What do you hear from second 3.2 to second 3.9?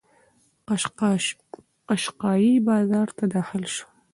داخل شو.